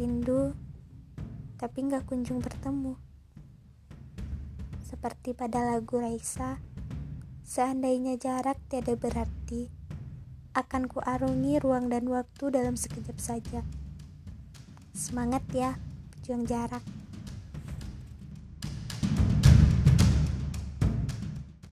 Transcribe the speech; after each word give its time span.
Rindu, 0.00 0.56
tapi 1.60 1.84
nggak 1.84 2.08
kunjung 2.08 2.40
bertemu. 2.40 2.96
Seperti 4.80 5.36
pada 5.36 5.60
lagu 5.60 6.00
Raisa, 6.00 6.56
seandainya 7.44 8.16
jarak 8.16 8.56
tiada 8.72 8.96
berarti, 8.96 9.68
akan 10.56 10.88
kuarungi 10.88 11.60
ruang 11.60 11.92
dan 11.92 12.08
waktu 12.08 12.48
dalam 12.48 12.80
sekejap 12.80 13.20
saja. 13.20 13.60
Semangat 14.96 15.44
ya, 15.52 15.76
pejuang 16.16 16.48
jarak. 16.48 16.99